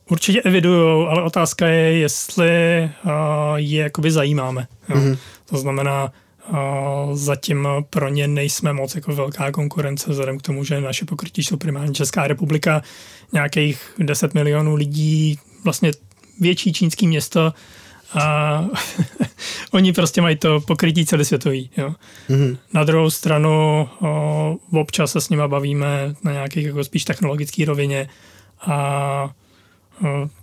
[0.09, 2.49] určitě evidují, ale otázka je, jestli
[3.05, 3.11] uh,
[3.55, 4.67] je jakoby zajímáme.
[4.89, 4.95] Jo?
[4.95, 5.17] Mm-hmm.
[5.49, 6.11] To znamená,
[7.13, 11.57] Zatím pro ně nejsme moc jako velká konkurence, vzhledem k tomu, že naše pokrytí jsou
[11.57, 12.81] primárně Česká republika,
[13.33, 15.91] nějakých 10 milionů lidí, vlastně
[16.39, 17.53] větší čínský město
[18.13, 18.65] a
[19.71, 21.69] oni prostě mají to pokrytí celosvětový.
[21.77, 21.95] Jo.
[22.29, 22.57] Mm-hmm.
[22.73, 28.09] Na druhou stranu o, občas se s nima bavíme na nějakých jako spíš technologické rovině
[28.61, 29.31] a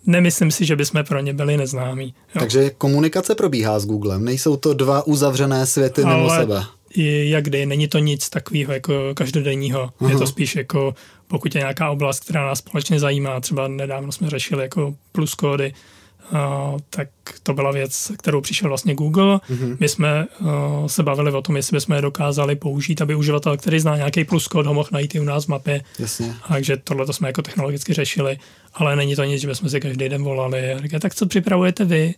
[0.07, 2.15] nemyslím si, že bychom pro ně byli neznámí.
[2.35, 2.41] Jo.
[2.41, 6.65] Takže komunikace probíhá s Googlem, nejsou to dva uzavřené světy Ale mimo sebe.
[6.97, 9.91] Jak kdy, není to nic takového jako každodenního.
[10.01, 10.11] Uh-huh.
[10.11, 10.95] Je to spíš jako,
[11.29, 15.73] pokud je nějaká oblast, která nás společně zajímá, třeba nedávno jsme řešili jako plus kódy,
[16.33, 17.09] Uh, tak
[17.43, 19.37] to byla věc, kterou přišel vlastně Google.
[19.37, 19.77] Mm-hmm.
[19.81, 23.81] My jsme uh, se bavili o tom, jestli bychom je dokázali použít, aby uživatel, který
[23.81, 25.83] zná nějaký plus kód, ho mohl najít i u nás v mapě.
[25.99, 26.35] Jasně.
[26.49, 28.39] Takže tohle to jsme jako technologicky řešili,
[28.79, 31.85] ale není to nic, že bychom si každý den volali a říkali, tak co připravujete
[31.85, 32.15] vy?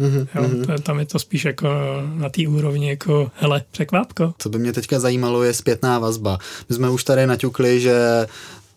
[0.00, 0.66] Mm-hmm, jo, mm-hmm.
[0.66, 1.68] To, tam je to spíš jako
[2.14, 4.34] na té úrovni jako, hele, překvápko.
[4.38, 6.38] Co by mě teďka zajímalo, je zpětná vazba.
[6.68, 8.26] My jsme už tady naťukli, že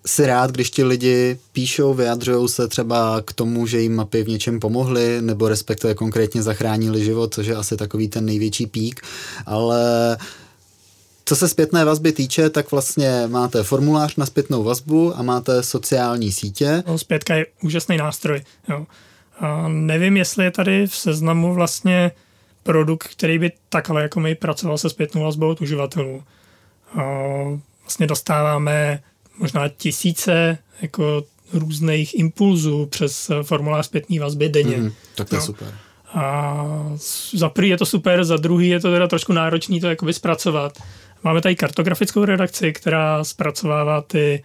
[0.06, 4.28] si rád, když ti lidi píšou, vyjadřují se třeba k tomu, že jim mapy v
[4.28, 9.02] něčem pomohly, nebo respektive konkrétně zachránili život, což je asi takový ten největší pík,
[9.46, 10.18] ale
[11.28, 16.32] co se zpětné vazby týče, tak vlastně máte formulář na zpětnou vazbu a máte sociální
[16.32, 16.84] sítě.
[16.88, 18.42] No, zpětka je úžasný nástroj.
[18.70, 18.86] Jo.
[19.40, 22.12] A nevím, jestli je tady v seznamu vlastně
[22.64, 26.24] produkt, který by takhle jako my pracoval se zpětnou vazbou od uživatelů.
[26.98, 27.04] A
[27.82, 29.04] vlastně dostáváme
[29.38, 34.78] možná tisíce jako různých impulzů přes formulář zpětné vazby denně.
[34.78, 35.46] Mm, tak to je no.
[35.46, 35.74] super.
[36.14, 36.66] A
[37.34, 40.78] za prvý je to super, za druhý je to teda trošku náročný to jakoby zpracovat.
[41.24, 44.44] Máme tady kartografickou redakci, která zpracovává ty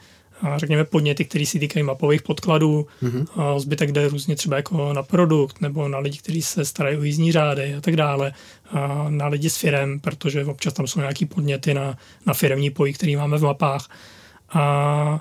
[0.56, 2.86] řekněme podněty, které si týkají mapových podkladů.
[3.02, 3.26] Mm-hmm.
[3.36, 7.02] A zbytek jde různě třeba jako na produkt nebo na lidi, kteří se starají o
[7.02, 8.32] jízdní řády a tak dále.
[8.70, 12.92] A na lidi s firem, protože občas tam jsou nějaký podněty na, na firmní pojí,
[12.92, 13.88] který máme v mapách.
[14.52, 15.20] A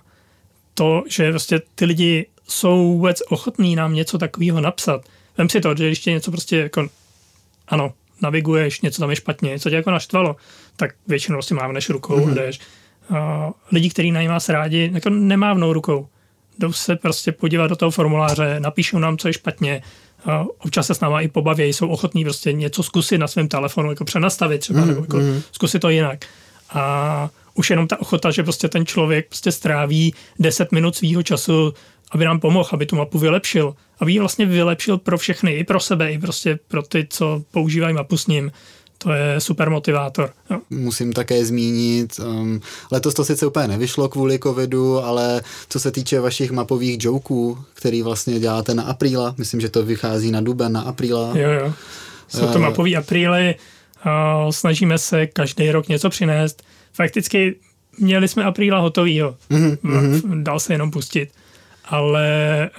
[0.73, 5.05] to, že vlastně ty lidi jsou vůbec ochotní nám něco takového napsat.
[5.37, 6.89] Vem si to, že když tě něco prostě jako,
[7.67, 10.35] ano, naviguješ, něco tam je špatně, něco tě jako naštvalo,
[10.81, 12.31] tak většinou prostě mávneš rukou mm-hmm.
[12.31, 12.59] a jdeš.
[13.09, 13.17] Uh,
[13.71, 16.07] lidi, kteří na nás rádi, jako nemávnou rukou.
[16.59, 19.81] Jdou se prostě podívat do toho formuláře, napíšou nám, co je špatně,
[20.27, 23.89] uh, občas se s náma i pobaví, jsou ochotní prostě něco zkusit na svém telefonu,
[23.89, 24.87] jako přenastavit třeba, mm-hmm.
[24.87, 25.41] nebo jako mm-hmm.
[25.51, 26.25] zkusit to jinak.
[26.69, 31.73] A už jenom ta ochota, že prostě ten člověk prostě stráví 10 minut svýho času,
[32.11, 35.79] aby nám pomohl, aby tu mapu vylepšil, aby ji vlastně vylepšil pro všechny, i pro
[35.79, 38.51] sebe, i prostě pro ty, co používají mapu s ním.
[39.03, 40.29] To je super motivátor.
[40.49, 40.59] Jo.
[40.69, 42.61] Musím také zmínit, um,
[42.91, 48.01] letos to sice úplně nevyšlo kvůli covidu, ale co se týče vašich mapových joků, který
[48.01, 51.31] vlastně děláte na apríla, myslím, že to vychází na duben, na apríla.
[51.35, 51.73] Jo, jo.
[52.27, 53.55] Jsou to uh, mapový apríly,
[54.03, 56.63] A snažíme se každý rok něco přinést.
[56.93, 57.55] Fakticky
[57.97, 59.35] měli jsme apríla hotovýho.
[59.51, 60.43] Mm-hmm.
[60.43, 61.29] Dal se jenom pustit.
[61.85, 62.25] Ale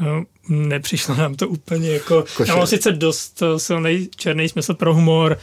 [0.01, 2.25] eh, nepřišlo nám to úplně jako...
[2.37, 2.53] Koše.
[2.53, 5.39] Já mám sice dost silný černý smysl pro humor,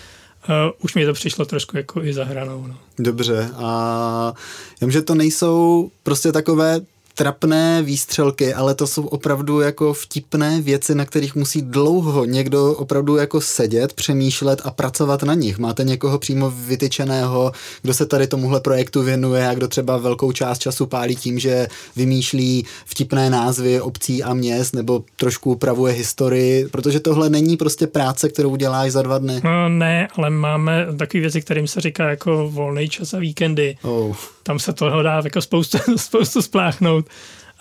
[0.50, 2.68] Uh, už mi to přišlo trošku jako i za hranou.
[2.68, 2.78] No.
[3.00, 4.34] Dobře, a
[4.82, 6.80] vím, že to nejsou prostě takové
[7.20, 13.16] trapné výstřelky, ale to jsou opravdu jako vtipné věci, na kterých musí dlouho někdo opravdu
[13.16, 15.58] jako sedět, přemýšlet a pracovat na nich.
[15.58, 17.52] Máte někoho přímo vytyčeného,
[17.82, 21.68] kdo se tady tomuhle projektu věnuje a kdo třeba velkou část času pálí tím, že
[21.96, 28.30] vymýšlí vtipné názvy obcí a měst nebo trošku upravuje historii, protože tohle není prostě práce,
[28.30, 29.42] kterou děláš za dva dny.
[29.44, 33.78] No, ne, ale máme takové věci, kterým se říká jako volný čas a víkendy.
[33.82, 34.16] Oh.
[34.50, 37.06] Tam se toho dá jako spoustu, spoustu spláchnout.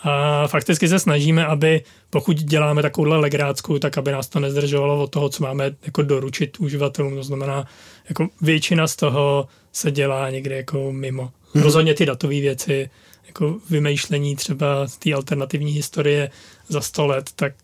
[0.03, 5.11] A fakticky se snažíme, aby pokud děláme takovouhle legrácku, tak aby nás to nezdržovalo od
[5.11, 7.15] toho, co máme jako doručit uživatelům.
[7.15, 7.67] To znamená,
[8.09, 11.31] jako většina z toho se dělá někde jako mimo.
[11.55, 11.65] Hmm.
[11.65, 12.91] Rozhodně ty datové věci,
[13.27, 16.31] jako vymýšlení třeba té alternativní historie
[16.69, 17.55] za sto let, tak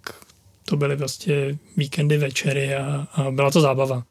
[0.65, 4.03] to byly prostě víkendy, večery a, a byla to zábava.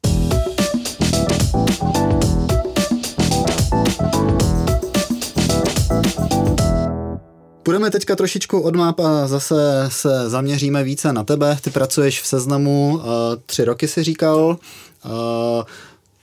[7.64, 11.58] Půjdeme teďka trošičku od map a zase se zaměříme více na tebe.
[11.62, 13.04] Ty pracuješ v seznamu, uh,
[13.46, 14.58] tři roky si říkal.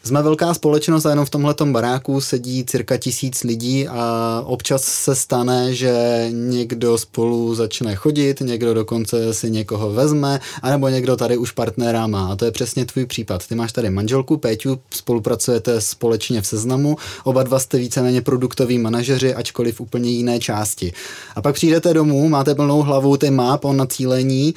[0.04, 5.14] Jsme velká společnost a jenom v tomhle baráku sedí cirka tisíc lidí a občas se
[5.14, 11.52] stane, že někdo spolu začne chodit, někdo dokonce si někoho vezme, anebo někdo tady už
[11.52, 12.32] partnera má.
[12.32, 13.46] A to je přesně tvůj případ.
[13.46, 19.34] Ty máš tady manželku Péťu, spolupracujete společně v seznamu, oba dva jste víceméně produktoví manažeři,
[19.34, 20.92] ačkoliv úplně jiné části.
[21.36, 24.54] A pak přijdete domů, máte plnou hlavu ty map o nacílení,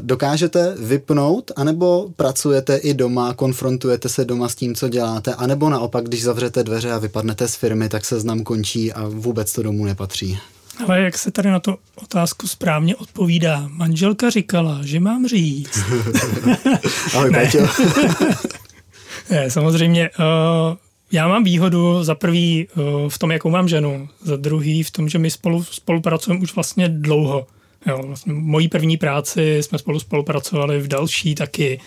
[0.00, 6.04] dokážete vypnout, anebo pracujete i doma, konfrontujete se doma s tím, co děláte, anebo naopak,
[6.04, 9.84] když zavřete dveře a vypadnete z firmy, tak se znám končí a vůbec to domů
[9.84, 10.38] nepatří.
[10.86, 15.78] Ale jak se tady na tu otázku správně odpovídá, manželka říkala, že mám říct.
[17.14, 17.58] Ahoj, Péťo.
[19.30, 20.76] ne, samozřejmě, uh,
[21.12, 25.08] já mám výhodu za prvý uh, v tom, jakou mám ženu, za druhý v tom,
[25.08, 27.46] že my spolu spolupracujeme už vlastně dlouho.
[27.86, 31.80] Jo, vlastně mojí první práci jsme spolu spolupracovali v další taky.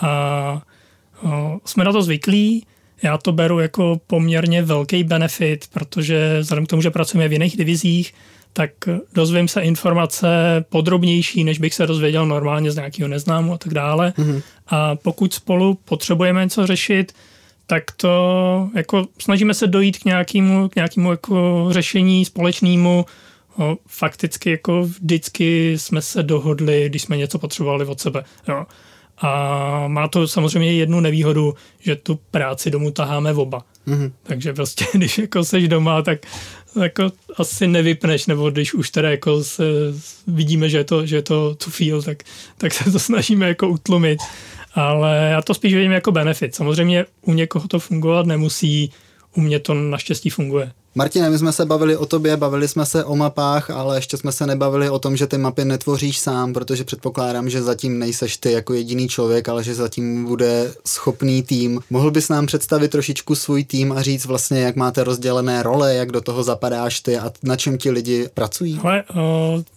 [0.00, 0.62] A
[1.64, 2.66] jsme na to zvyklí,
[3.02, 7.56] já to beru jako poměrně velký benefit, protože vzhledem k tomu, že pracujeme v jiných
[7.56, 8.14] divizích,
[8.52, 8.70] tak
[9.14, 10.28] dozvím se informace
[10.68, 14.12] podrobnější, než bych se dozvěděl normálně z nějakého neznámu a tak dále.
[14.16, 14.42] Mm-hmm.
[14.66, 17.12] A pokud spolu potřebujeme něco řešit,
[17.66, 23.06] tak to jako snažíme se dojít k nějakému, k nějakému jako řešení společnému.
[23.86, 28.24] Fakticky jako vždycky jsme se dohodli, když jsme něco potřebovali od sebe.
[28.48, 28.66] Jo.
[29.18, 33.64] A má to samozřejmě jednu nevýhodu, že tu práci domů taháme oba.
[33.88, 34.12] Mm-hmm.
[34.22, 36.18] Takže prostě, když jako seš doma, tak
[36.82, 39.64] jako asi nevypneš, nebo když už teda jako se,
[40.26, 42.22] vidíme, že je to, že je to to feel, tak,
[42.58, 44.18] tak se to snažíme jako utlumit.
[44.74, 46.54] Ale já to spíš vidím jako benefit.
[46.54, 48.92] Samozřejmě u někoho to fungovat nemusí,
[49.36, 50.72] u mě to naštěstí funguje.
[50.94, 54.32] Martine, my jsme se bavili o tobě, bavili jsme se o mapách, ale ještě jsme
[54.32, 58.52] se nebavili o tom, že ty mapy netvoříš sám, protože předpokládám, že zatím nejseš ty
[58.52, 61.80] jako jediný člověk, ale že zatím bude schopný tým.
[61.90, 66.12] Mohl bys nám představit trošičku svůj tým a říct vlastně, jak máte rozdělené role, jak
[66.12, 68.80] do toho zapadáš ty a na čem ti lidi pracují?
[68.82, 69.18] Ale uh,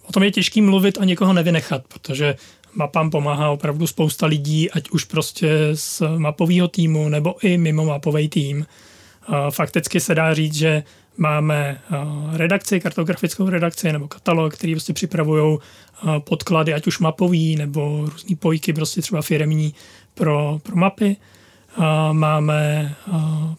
[0.08, 2.36] o tom je těžký mluvit a někoho nevynechat, protože
[2.74, 8.28] mapám pomáhá opravdu spousta lidí, ať už prostě z mapového týmu nebo i mimo mapový
[8.28, 8.66] tým.
[9.50, 10.82] Fakticky se dá říct, že
[11.16, 11.80] máme
[12.32, 15.58] redakci, kartografickou redakci nebo katalog, který prostě připravují
[16.18, 19.74] podklady, ať už mapový nebo různý pojky, prostě třeba firemní
[20.14, 21.16] pro, pro mapy.
[22.12, 22.94] Máme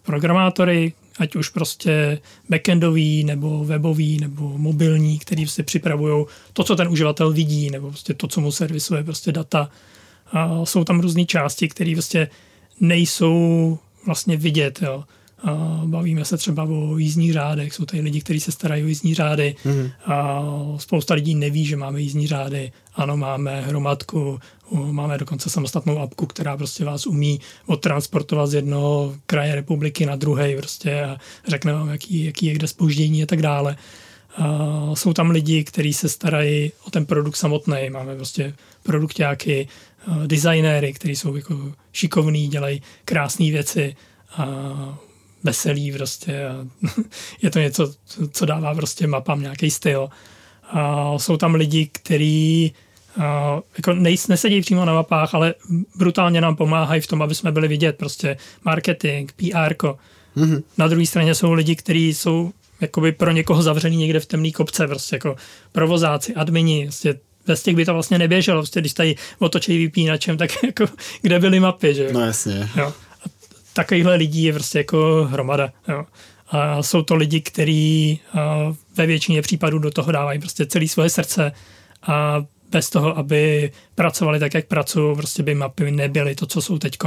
[0.04, 6.88] programátory, ať už prostě backendový, nebo webový, nebo mobilní, který prostě připravují to, co ten
[6.88, 9.70] uživatel vidí, nebo prostě to, co mu servisuje prostě data.
[10.64, 12.30] Jsou tam různé části, které prostě
[12.80, 14.80] nejsou vlastně vidět.
[14.82, 15.04] Jo.
[15.44, 19.14] A bavíme se třeba o jízdních řádech, jsou tady lidi, kteří se starají o jízdní
[19.14, 19.90] řády mm.
[20.06, 20.44] a
[20.78, 22.72] spousta lidí neví, že máme jízdní řády.
[22.96, 24.40] Ano, máme hromadku,
[24.72, 30.56] máme dokonce samostatnou apku, která prostě vás umí odtransportovat z jednoho kraje republiky na druhý
[30.56, 31.18] prostě a
[31.48, 33.76] řekne vám, jaký, jaký je kde spoždění a tak dále.
[34.38, 37.90] A jsou tam lidi, kteří se starají o ten produkt samotný.
[37.90, 39.68] Máme prostě produktáky,
[40.28, 43.96] designéry, kteří jsou jako šikovní, dělají krásné věci
[44.38, 45.00] a
[45.44, 46.42] veselý prostě.
[47.42, 47.94] Je to něco,
[48.32, 50.10] co dává prostě mapám nějaký styl.
[50.70, 52.74] A jsou tam lidi, kteří
[53.78, 53.94] jako
[54.30, 55.54] nesedí přímo na mapách, ale
[55.96, 57.98] brutálně nám pomáhají v tom, aby jsme byli vidět.
[57.98, 59.74] Prostě marketing, PR.
[59.74, 60.64] Mm-hmm.
[60.78, 64.88] Na druhé straně jsou lidi, kteří jsou jakoby pro někoho zavřený někde v temný kopce,
[64.88, 65.36] prostě jako
[65.72, 70.64] provozáci, admini, prostě bez těch by to vlastně neběželo, prostě když tady otočí vypínačem, tak
[70.64, 70.86] jako
[71.22, 72.70] kde byly mapy, že No jasně.
[72.76, 72.94] Jo.
[73.74, 76.06] Takovýchhle lidí je prostě jako hromada, jo.
[76.48, 78.20] A jsou to lidi, kteří
[78.96, 81.52] ve většině případů do toho dávají prostě celé svoje srdce
[82.04, 86.78] a bez toho, aby pracovali tak, jak pracují, prostě by mapy nebyly to, co jsou
[86.78, 86.98] teď.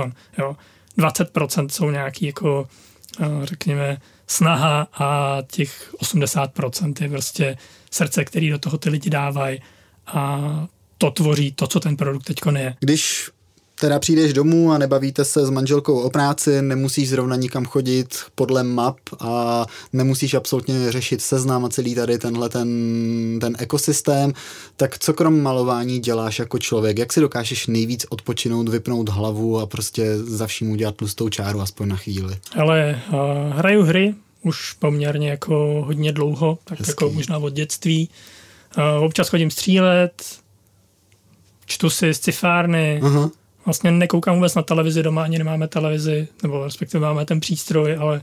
[0.98, 2.68] 20% jsou nějaký jako,
[3.42, 7.56] řekněme, snaha a těch 80% je prostě
[7.90, 9.60] srdce, který do toho ty lidi dávají
[10.06, 10.40] a
[10.98, 12.76] to tvoří to, co ten produkt teď je.
[12.80, 13.30] Když
[13.84, 18.62] teda přijdeš domů a nebavíte se s manželkou o práci, nemusíš zrovna nikam chodit podle
[18.62, 22.68] map a nemusíš absolutně řešit seznam a celý tady tenhle ten,
[23.40, 24.32] ten ekosystém,
[24.76, 26.98] tak co krom malování děláš jako člověk?
[26.98, 31.88] Jak si dokážeš nejvíc odpočinout, vypnout hlavu a prostě za vším udělat tlustou čáru aspoň
[31.88, 32.36] na chvíli?
[32.56, 33.18] Ale uh,
[33.56, 36.90] hraju hry už poměrně jako hodně dlouho, tak Hezký.
[36.90, 38.08] jako možná od dětství.
[38.78, 40.22] Uh, občas chodím střílet,
[41.66, 43.30] čtu si scifárny, uh-huh
[43.64, 48.22] vlastně nekoukám vůbec na televizi doma, ani nemáme televizi, nebo respektive máme ten přístroj, ale,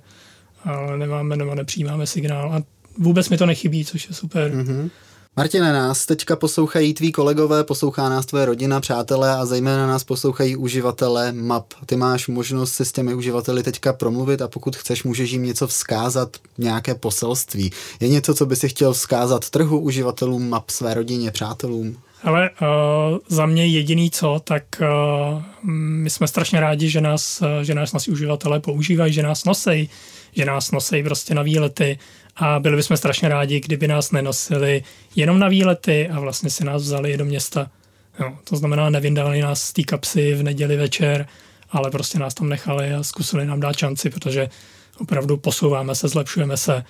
[0.64, 2.62] ale nemáme nebo nepřijímáme signál a
[2.98, 4.52] vůbec mi to nechybí, což je super.
[4.52, 4.90] Mm-hmm.
[5.38, 10.56] Martine, nás teďka poslouchají tví kolegové, poslouchá nás tvoje rodina, přátelé a zejména nás poslouchají
[10.56, 11.74] uživatelé map.
[11.86, 15.68] Ty máš možnost si s těmi uživateli teďka promluvit a pokud chceš, můžeš jim něco
[15.68, 17.72] vzkázat, nějaké poselství.
[18.00, 21.98] Je něco, co by si chtěl vzkázat trhu uživatelům map, své rodině, přátelům?
[22.24, 27.48] Ale uh, za mě jediný co, tak uh, my jsme strašně rádi, že nás, uh,
[27.62, 29.90] že nás naši uživatelé používají, že nás nosej,
[30.36, 32.00] že nás nosej prostě na výlety
[32.36, 34.84] a byli bychom strašně rádi, kdyby nás nenosili
[35.16, 37.72] jenom na výlety a vlastně si nás vzali do města.
[38.20, 41.28] Jo, to znamená, nevyndali nás z té kapsy v neděli večer,
[41.72, 44.50] ale prostě nás tam nechali a zkusili nám dát šanci, protože
[44.98, 46.84] opravdu posouváme se, zlepšujeme se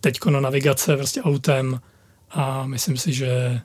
[0.00, 1.80] teďko na navigace prostě autem
[2.30, 3.60] a myslím si, že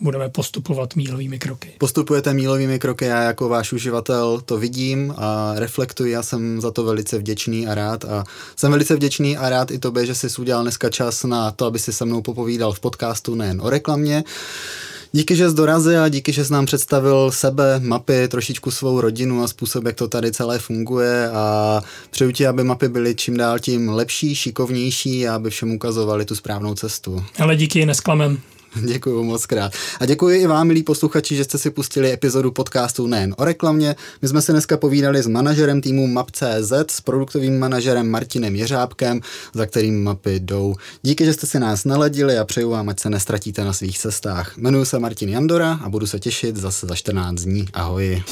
[0.00, 1.72] budeme postupovat mílovými kroky.
[1.78, 6.84] Postupujete mílovými kroky, já jako váš uživatel to vidím a reflektuji, já jsem za to
[6.84, 8.24] velice vděčný a rád a
[8.56, 11.78] jsem velice vděčný a rád i tobě, že jsi udělal dneska čas na to, aby
[11.78, 14.24] si se mnou popovídal v podcastu nejen o reklamě,
[15.12, 19.42] Díky, že jsi dorazil a díky, že jsi nám představil sebe, mapy, trošičku svou rodinu
[19.42, 21.80] a způsob, jak to tady celé funguje a
[22.10, 26.34] přeju ti, aby mapy byly čím dál tím lepší, šikovnější a aby všem ukazovali tu
[26.34, 27.24] správnou cestu.
[27.38, 28.38] Ale díky, nesklamem.
[28.84, 29.72] Děkuji moc krát.
[30.00, 33.96] A děkuji i vám, milí posluchači, že jste si pustili epizodu podcastu nejen o reklamě.
[34.22, 39.20] My jsme se dneska povídali s manažerem týmu Map.cz, s produktovým manažerem Martinem Jeřábkem,
[39.54, 40.74] za kterým mapy jdou.
[41.02, 44.58] Díky, že jste si nás naladili a přeju vám, ať se nestratíte na svých cestách.
[44.58, 47.66] Jmenuji se Martin Jandora a budu se těšit zase za 14 dní.
[47.72, 48.22] Ahoj.